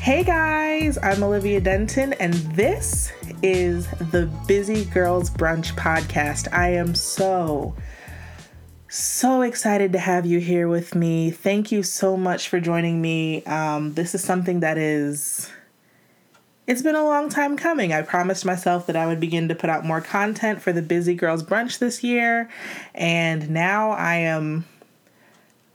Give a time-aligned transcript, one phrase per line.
[0.00, 3.12] Hey guys, I'm Olivia Denton, and this
[3.42, 6.48] is the Busy Girls Brunch podcast.
[6.50, 7.74] I am so,
[8.88, 11.30] so excited to have you here with me.
[11.30, 13.44] Thank you so much for joining me.
[13.44, 15.50] Um, this is something that is.
[16.66, 17.92] It's been a long time coming.
[17.92, 21.14] I promised myself that I would begin to put out more content for the Busy
[21.14, 22.48] Girls Brunch this year,
[22.94, 24.64] and now I am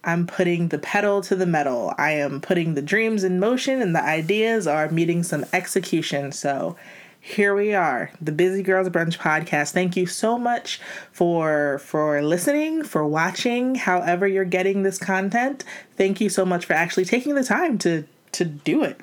[0.08, 1.94] I'm putting the pedal to the metal.
[1.98, 6.32] I am putting the dreams in motion and the ideas are meeting some execution.
[6.32, 6.78] So
[7.20, 9.72] here we are, the Busy Girls Brunch podcast.
[9.74, 10.80] Thank you so much
[11.12, 15.66] for for listening, for watching, however you're getting this content.
[15.98, 19.02] Thank you so much for actually taking the time to to do it.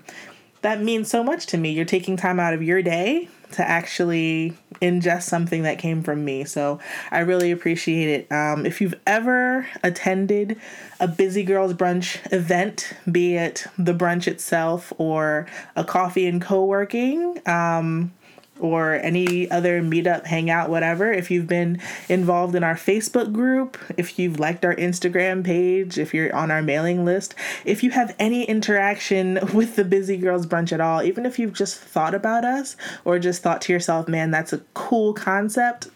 [0.64, 1.72] That means so much to me.
[1.72, 6.44] You're taking time out of your day to actually ingest something that came from me.
[6.44, 8.32] So I really appreciate it.
[8.32, 10.58] Um, if you've ever attended
[11.00, 16.64] a Busy Girls Brunch event, be it the brunch itself or a coffee and co
[16.64, 18.14] working, um,
[18.60, 21.12] or any other meetup, hangout, whatever.
[21.12, 26.14] If you've been involved in our Facebook group, if you've liked our Instagram page, if
[26.14, 30.72] you're on our mailing list, if you have any interaction with the Busy Girls Brunch
[30.72, 34.30] at all, even if you've just thought about us or just thought to yourself, man,
[34.30, 35.88] that's a cool concept,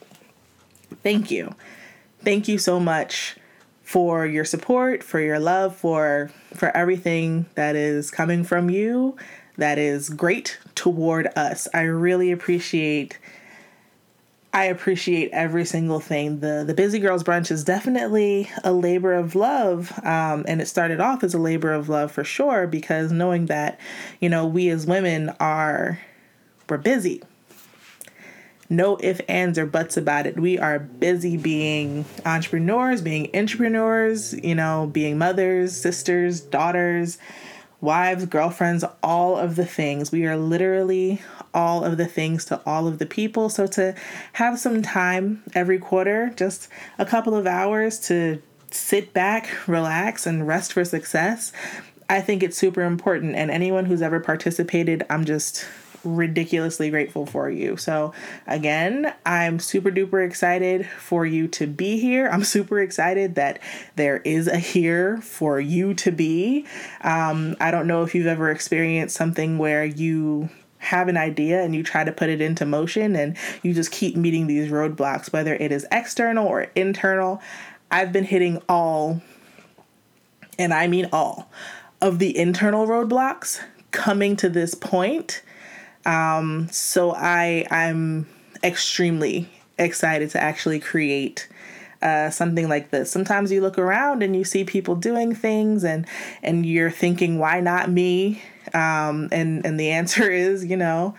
[1.03, 1.55] thank you.
[2.21, 3.37] Thank you so much
[3.83, 9.17] for your support, for your love, for for everything that is coming from you
[9.59, 11.69] that is great toward us.
[11.75, 13.19] I really appreciate
[14.51, 16.41] I appreciate every single thing.
[16.41, 19.93] The the Busy Girls Brunch is definitely a labor of love.
[20.05, 23.79] Um, and it started off as a labor of love for sure, because knowing that,
[24.21, 26.01] you know, we as women are
[26.69, 27.23] we're busy.
[28.71, 30.39] No ifs, ands, or buts about it.
[30.39, 37.19] We are busy being entrepreneurs, being entrepreneurs, you know, being mothers, sisters, daughters,
[37.81, 40.11] wives, girlfriends, all of the things.
[40.11, 41.23] We are literally
[41.55, 43.49] all of the things to all of the people.
[43.49, 43.95] So to
[44.35, 46.69] have some time every quarter, just
[46.99, 51.53] a couple of hours to sit back, relax, and rest for success,
[52.11, 53.37] I think it's super important.
[53.37, 55.67] And anyone who's ever participated, I'm just
[56.05, 57.77] ridiculously grateful for you.
[57.77, 58.13] So,
[58.47, 62.29] again, I'm super duper excited for you to be here.
[62.29, 63.61] I'm super excited that
[63.97, 66.67] there is a here for you to be.
[67.03, 71.75] Um, I don't know if you've ever experienced something where you have an idea and
[71.75, 75.55] you try to put it into motion and you just keep meeting these roadblocks, whether
[75.55, 77.43] it is external or internal.
[77.91, 79.21] I've been hitting all,
[80.59, 81.51] and I mean all,
[82.01, 83.61] of the internal roadblocks
[83.91, 85.43] coming to this point
[86.07, 88.27] um, so I I'm
[88.63, 89.49] extremely
[89.79, 91.49] excited to actually create
[92.03, 93.11] uh, something like this.
[93.11, 96.07] Sometimes you look around and you see people doing things, and
[96.43, 98.43] and you're thinking, why not me?
[98.75, 101.15] Um, and and the answer is, you know,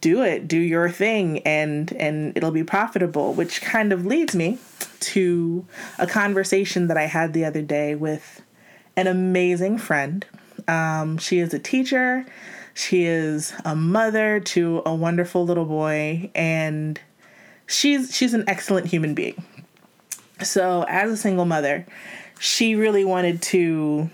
[0.00, 3.34] do it, do your thing, and and it'll be profitable.
[3.34, 4.58] Which kind of leads me
[5.00, 5.66] to
[5.98, 8.42] a conversation that I had the other day with
[8.96, 10.26] an amazing friend.
[10.68, 12.26] Um, she is a teacher.
[12.74, 17.00] She is a mother to a wonderful little boy and
[17.66, 19.42] she's she's an excellent human being.
[20.42, 21.86] So, as a single mother,
[22.38, 24.10] she really wanted to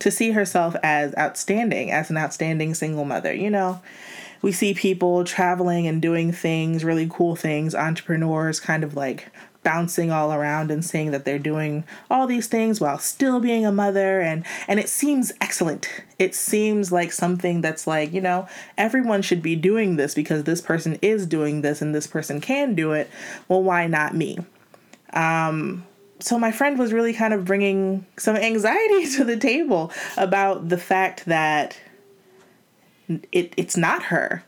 [0.00, 3.80] to see herself as outstanding, as an outstanding single mother, you know.
[4.40, 9.32] We see people traveling and doing things, really cool things, entrepreneurs kind of like
[9.68, 13.70] bouncing all around and saying that they're doing all these things while still being a
[13.70, 15.86] mother and and it seems excellent.
[16.18, 18.48] It seems like something that's like you know
[18.78, 22.74] everyone should be doing this because this person is doing this and this person can
[22.74, 23.10] do it.
[23.46, 24.38] Well why not me?
[25.12, 25.84] Um
[26.18, 30.78] so my friend was really kind of bringing some anxiety to the table about the
[30.78, 31.78] fact that
[33.32, 34.42] it, it's not her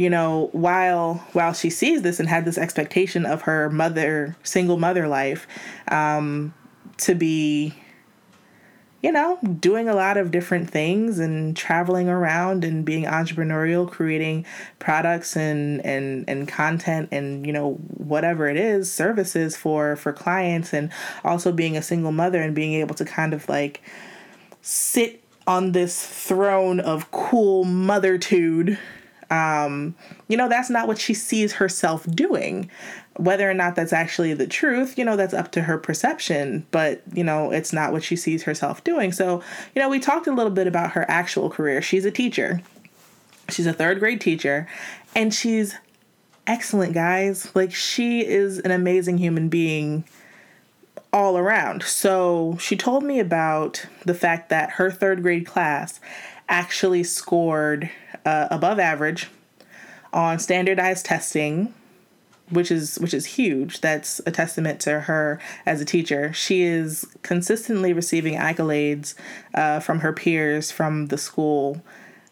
[0.00, 4.78] you know, while while she sees this and had this expectation of her mother, single
[4.78, 5.46] mother life,
[5.88, 6.54] um,
[6.96, 7.74] to be,
[9.02, 14.46] you know, doing a lot of different things and traveling around and being entrepreneurial, creating
[14.78, 20.72] products and and and content and you know whatever it is, services for for clients,
[20.72, 20.90] and
[21.24, 23.82] also being a single mother and being able to kind of like
[24.62, 28.78] sit on this throne of cool mothertude
[29.30, 29.94] um,
[30.28, 32.70] you know, that's not what she sees herself doing.
[33.16, 37.02] Whether or not that's actually the truth, you know, that's up to her perception, but,
[37.12, 39.12] you know, it's not what she sees herself doing.
[39.12, 39.42] So,
[39.74, 41.82] you know, we talked a little bit about her actual career.
[41.82, 42.60] She's a teacher,
[43.48, 44.68] she's a third grade teacher,
[45.14, 45.76] and she's
[46.46, 47.54] excellent, guys.
[47.54, 50.04] Like, she is an amazing human being
[51.12, 51.82] all around.
[51.82, 56.00] So, she told me about the fact that her third grade class
[56.48, 57.90] actually scored
[58.24, 59.28] uh, above average
[60.12, 61.72] on standardized testing
[62.50, 63.80] which is which is huge.
[63.80, 66.32] That's a testament to her as a teacher.
[66.32, 69.14] She is consistently receiving accolades
[69.54, 71.82] uh, from her peers from the school.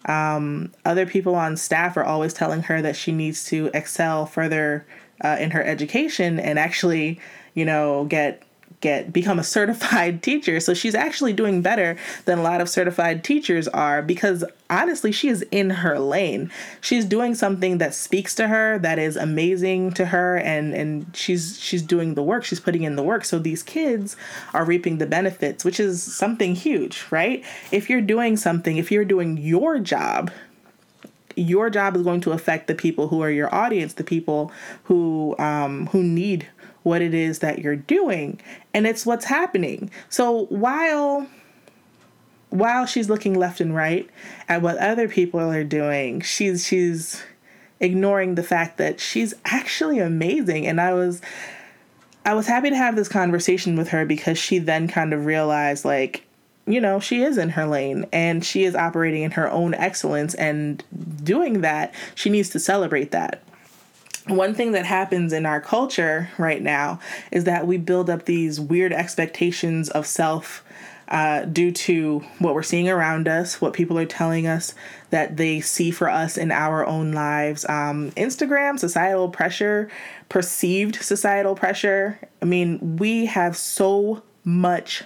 [0.06, 4.86] Um, other people on staff are always telling her that she needs to excel further
[5.22, 7.20] uh, in her education and actually,
[7.54, 8.42] you know, get
[8.80, 10.60] get become a certified teacher.
[10.60, 15.28] So she's actually doing better than a lot of certified teachers are because honestly, she
[15.28, 16.50] is in her lane.
[16.80, 21.58] She's doing something that speaks to her, that is amazing to her and and she's
[21.60, 22.44] she's doing the work.
[22.44, 23.24] She's putting in the work.
[23.24, 24.16] So these kids
[24.54, 27.44] are reaping the benefits, which is something huge, right?
[27.72, 30.30] If you're doing something, if you're doing your job,
[31.38, 34.52] your job is going to affect the people who are your audience, the people
[34.84, 36.48] who um, who need
[36.82, 38.40] what it is that you're doing
[38.74, 39.90] and it's what's happening.
[40.08, 41.26] So while
[42.50, 44.08] while she's looking left and right
[44.48, 47.22] at what other people are doing she's she's
[47.78, 50.66] ignoring the fact that she's actually amazing.
[50.66, 51.20] And i was
[52.24, 55.84] i was happy to have this conversation with her because she then kind of realized
[55.84, 56.24] like
[56.68, 60.34] you know, she is in her lane and she is operating in her own excellence
[60.34, 60.84] and
[61.24, 63.42] doing that, she needs to celebrate that
[64.30, 68.60] one thing that happens in our culture right now is that we build up these
[68.60, 70.64] weird expectations of self
[71.08, 74.74] uh, due to what we're seeing around us, what people are telling us
[75.10, 77.64] that they see for us in our own lives.
[77.68, 79.90] Um, Instagram, societal pressure,
[80.28, 82.18] perceived societal pressure.
[82.42, 85.04] I mean, we have so much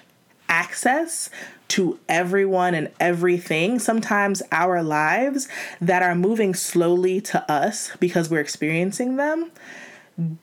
[0.49, 1.31] access
[1.73, 5.49] to everyone and everything, sometimes our lives
[5.81, 9.51] that are moving slowly to us because we're experiencing them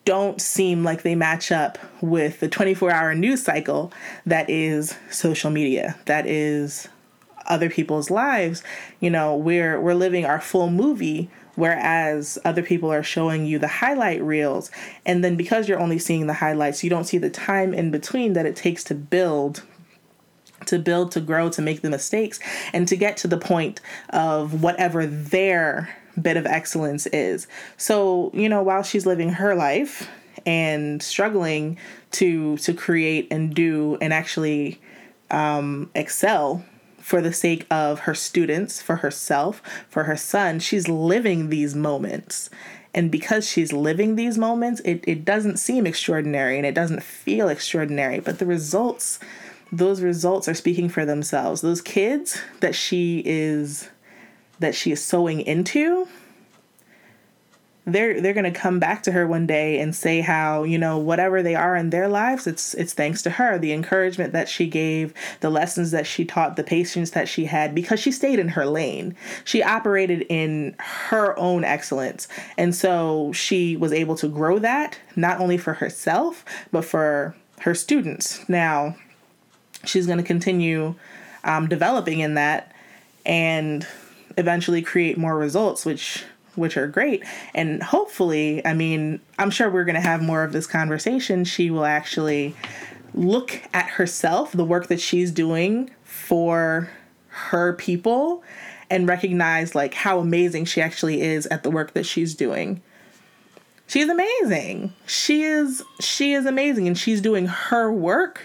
[0.04, 3.92] don't seem like they match up with the 24 hour news cycle
[4.26, 6.88] that is social media, that is
[7.46, 8.64] other people's lives.
[8.98, 13.68] You know, we're we're living our full movie whereas other people are showing you the
[13.68, 14.70] highlight reels
[15.04, 18.34] and then because you're only seeing the highlights you don't see the time in between
[18.34, 19.62] that it takes to build
[20.66, 22.38] to build, to grow, to make the mistakes,
[22.72, 23.80] and to get to the point
[24.10, 27.46] of whatever their bit of excellence is.
[27.76, 30.08] So, you know, while she's living her life
[30.46, 31.78] and struggling
[32.12, 34.80] to to create and do and actually
[35.30, 36.64] um, excel
[36.98, 42.50] for the sake of her students, for herself, for her son, she's living these moments.
[42.92, 47.48] And because she's living these moments, it, it doesn't seem extraordinary and it doesn't feel
[47.48, 49.20] extraordinary, but the results
[49.72, 51.60] those results are speaking for themselves.
[51.60, 53.88] Those kids that she is
[54.58, 56.06] that she is sowing into,
[57.86, 61.42] they're they're gonna come back to her one day and say how you know whatever
[61.42, 65.14] they are in their lives, it's it's thanks to her, the encouragement that she gave,
[65.40, 68.66] the lessons that she taught, the patience that she had, because she stayed in her
[68.66, 69.14] lane.
[69.44, 72.26] She operated in her own excellence,
[72.58, 77.74] and so she was able to grow that not only for herself but for her
[77.74, 78.48] students.
[78.48, 78.96] Now
[79.84, 80.94] she's going to continue
[81.44, 82.72] um, developing in that
[83.24, 83.86] and
[84.36, 86.24] eventually create more results which
[86.56, 87.24] which are great.
[87.54, 91.44] And hopefully i mean i'm sure we're going to have more of this conversation.
[91.44, 92.54] She will actually
[93.14, 96.88] look at herself the work that she's doing for
[97.28, 98.42] her people
[98.88, 102.82] and recognize like how amazing she actually is at the work that she's doing.
[103.86, 104.92] She's amazing.
[105.06, 108.40] She is she is amazing and she's doing her work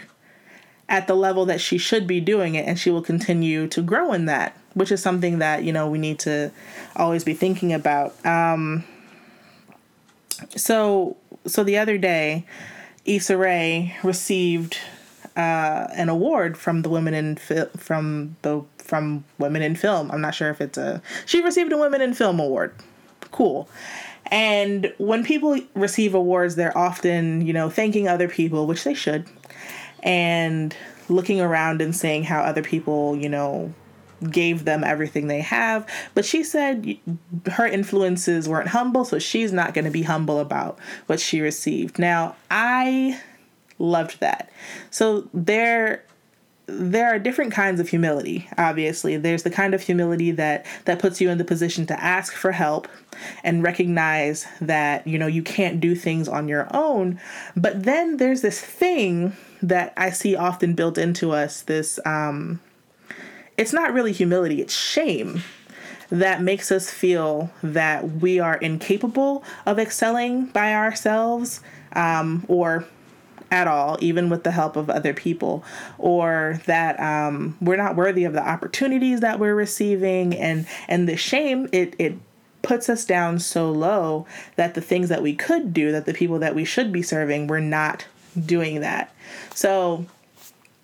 [0.88, 4.14] at the level that she should be doing it and she will continue to grow
[4.14, 6.52] in that which is something that you know we need to
[6.96, 8.14] always be thinking about.
[8.26, 8.84] Um,
[10.56, 12.46] so so the other day
[13.06, 14.78] Issa Rae received
[15.36, 20.12] uh, an award from the women in fi- from the from women in film.
[20.12, 22.76] I'm not sure if it's a she received a women in film award.
[23.32, 23.68] Cool.
[24.28, 29.26] And when people receive awards they're often you know thanking other people which they should
[30.06, 30.74] and
[31.10, 33.74] looking around and saying how other people, you know,
[34.32, 35.88] gave them everything they have.
[36.14, 36.98] But she said
[37.52, 42.00] her influences weren't humble, so she's not going to be humble about what she received.
[42.00, 43.20] Now, I
[43.78, 44.50] loved that.
[44.92, 46.04] So there
[46.68, 51.22] there are different kinds of humility obviously there's the kind of humility that that puts
[51.22, 52.88] you in the position to ask for help
[53.44, 57.20] and recognize that you know you can't do things on your own
[57.56, 59.32] but then there's this thing
[59.68, 62.60] that i see often built into us this um
[63.58, 65.42] it's not really humility it's shame
[66.10, 71.62] that makes us feel that we are incapable of excelling by ourselves
[71.94, 72.86] um, or
[73.52, 75.64] at all, even with the help of other people,
[75.98, 81.16] or that um, we're not worthy of the opportunities that we're receiving, and and the
[81.16, 82.16] shame it it
[82.62, 86.40] puts us down so low that the things that we could do, that the people
[86.40, 88.06] that we should be serving, we're not
[88.44, 89.14] doing that.
[89.54, 90.06] So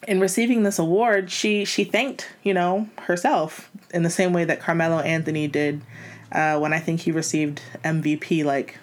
[0.08, 4.60] in receiving this award, she she thanked you know herself in the same way that
[4.60, 5.82] Carmelo Anthony did
[6.32, 8.78] uh, when I think he received MVP like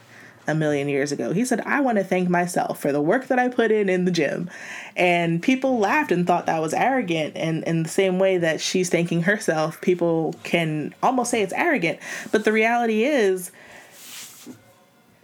[0.48, 1.32] a million years ago.
[1.32, 4.06] He said, I want to thank myself for the work that I put in in
[4.06, 4.50] the gym.
[4.96, 7.36] And people laughed and thought that was arrogant.
[7.36, 11.98] And in the same way that she's thanking herself, people can almost say it's arrogant.
[12.32, 13.52] But the reality is,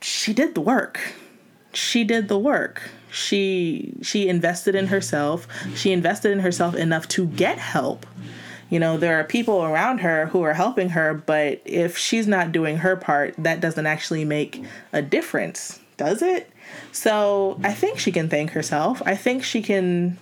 [0.03, 1.01] she did the work.
[1.75, 2.91] She did the work.
[3.11, 5.47] She she invested in herself.
[5.75, 8.07] She invested in herself enough to get help
[8.75, 12.51] you know, there are people around her who are helping her, but if she's not
[12.51, 16.51] doing her part, that doesn't actually make a difference, does it?
[16.91, 19.03] So I think she can thank herself.
[19.05, 20.19] I think she can,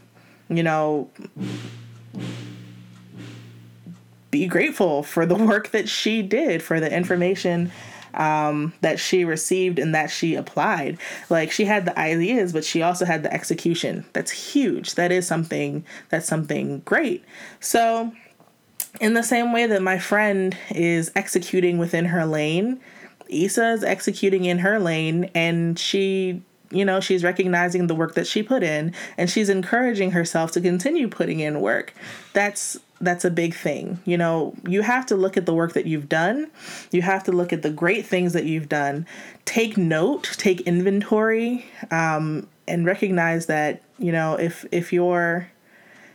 [0.50, 1.08] you know,
[4.30, 7.70] be grateful for the work that she did, for the information
[8.14, 10.98] um, that she received and that she applied.
[11.30, 14.04] Like she had the ideas, but she also had the execution.
[14.12, 14.94] That's huge.
[14.94, 15.84] That is something.
[16.08, 17.24] That's something great.
[17.60, 18.12] So
[19.00, 22.80] in the same way that my friend is executing within her lane,
[23.28, 28.26] Issa is executing in her lane and she you know she's recognizing the work that
[28.26, 31.92] she put in and she's encouraging herself to continue putting in work
[32.32, 34.00] that's that's a big thing.
[34.04, 36.50] You know you have to look at the work that you've done.
[36.90, 39.06] You have to look at the great things that you've done.
[39.44, 45.48] Take note take inventory um, and recognize that you know if if you're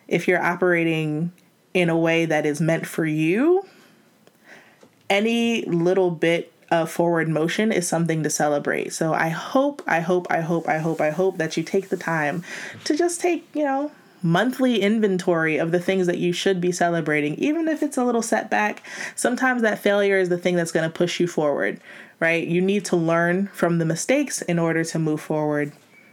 [0.07, 1.31] if you're operating
[1.73, 3.65] in a way that is meant for you,
[5.09, 8.93] any little bit of forward motion is something to celebrate.
[8.93, 11.97] So I hope, I hope, I hope, I hope, I hope that you take the
[11.97, 12.43] time
[12.83, 13.91] to just take, you know,
[14.21, 18.21] monthly inventory of the things that you should be celebrating, even if it's a little
[18.21, 18.83] setback.
[19.15, 21.79] Sometimes that failure is the thing that's going to push you forward,
[22.19, 22.47] right?
[22.47, 25.71] You need to learn from the mistakes in order to move forward.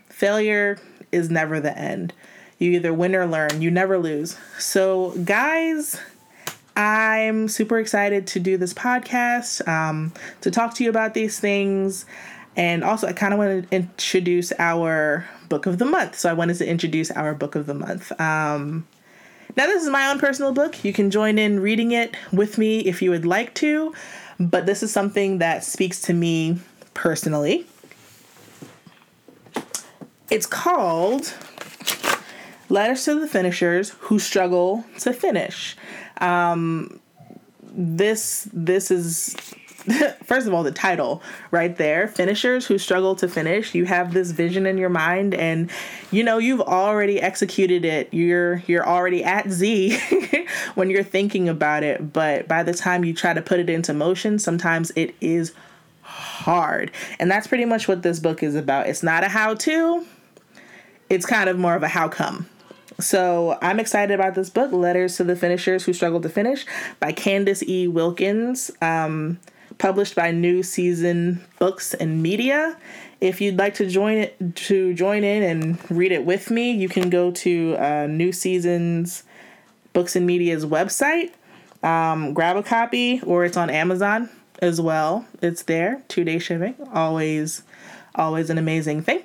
[0.08, 0.78] Failure
[1.12, 2.12] is never the end.
[2.58, 4.38] You either win or learn, you never lose.
[4.58, 6.00] So, guys,
[6.76, 12.06] I'm super excited to do this podcast, um, to talk to you about these things.
[12.56, 16.18] And also, I kind of want to introduce our book of the month.
[16.18, 18.10] So, I wanted to introduce our book of the month.
[18.20, 18.86] Um,
[19.56, 20.84] now, this is my own personal book.
[20.84, 23.94] You can join in reading it with me if you would like to,
[24.40, 26.58] but this is something that speaks to me
[26.92, 27.66] personally.
[30.28, 31.32] It's called
[32.68, 35.76] letters to the finishers who struggle to finish.
[36.20, 37.00] Um,
[37.62, 39.36] this this is
[40.34, 41.22] first of all the title
[41.52, 43.72] right there finishers who struggle to finish.
[43.72, 45.70] You have this vision in your mind and
[46.10, 48.12] you know you've already executed it.
[48.12, 49.96] You're you're already at z
[50.74, 53.94] when you're thinking about it but by the time you try to put it into
[53.94, 55.52] motion sometimes it is
[56.02, 56.90] hard.
[57.20, 58.88] And that's pretty much what this book is about.
[58.88, 60.04] It's not a how to
[61.08, 62.48] it's kind of more of a how come
[63.00, 66.64] so I'm excited about this book, Letters to the Finishers Who Struggle to Finish
[67.00, 67.88] by Candace E.
[67.88, 69.38] Wilkins, um,
[69.78, 72.76] published by New Season Books and Media.
[73.20, 76.88] If you'd like to join it to join in and read it with me, you
[76.88, 79.24] can go to uh, New Seasons
[79.92, 81.32] Books and Media's website,
[81.82, 84.28] um, grab a copy, or it's on Amazon
[84.60, 85.26] as well.
[85.42, 86.74] It's there, two day shipping.
[86.92, 87.62] Always,
[88.14, 89.22] always an amazing thing.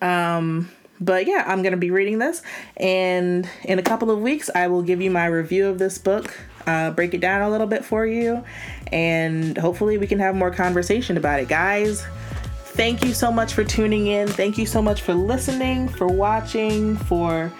[0.00, 0.70] Um,
[1.00, 2.42] but yeah, I'm to be reading this.
[2.76, 6.38] And in a couple of weeks, I will give you my review of this book,
[6.66, 8.44] uh, break it down a little bit for you.
[8.92, 11.48] And hopefully, we can have more conversation about it.
[11.48, 12.04] Guys,
[12.74, 14.28] thank you so much for tuning in.
[14.28, 17.52] Thank you so much for listening, for watching, for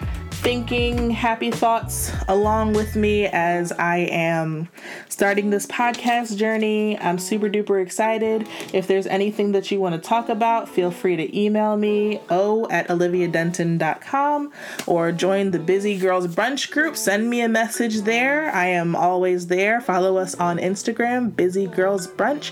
[0.43, 4.67] thinking happy thoughts along with me as I am
[5.07, 6.99] starting this podcast journey.
[6.99, 8.49] I'm super duper excited.
[8.73, 12.67] If there's anything that you want to talk about, feel free to email me, o
[12.69, 14.51] at oliviadenton.com,
[14.85, 16.97] or join the Busy Girls Brunch group.
[16.97, 18.53] Send me a message there.
[18.53, 19.79] I am always there.
[19.79, 22.51] Follow us on Instagram, Busy Girls Brunch.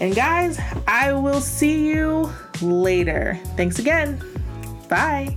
[0.00, 0.58] And guys,
[0.88, 3.38] I will see you later.
[3.56, 4.18] Thanks again.
[4.88, 5.36] Bye.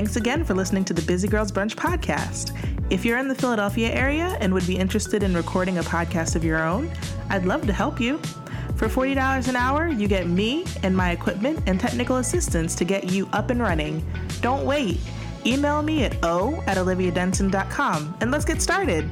[0.00, 2.56] Thanks again for listening to the Busy Girls Brunch podcast.
[2.90, 6.42] If you're in the Philadelphia area and would be interested in recording a podcast of
[6.42, 6.90] your own,
[7.28, 8.18] I'd love to help you.
[8.76, 13.10] For $40 an hour, you get me and my equipment and technical assistance to get
[13.10, 14.04] you up and running.
[14.40, 14.98] Don't wait.
[15.44, 19.08] Email me at o at oliviadenton.com and let's get started.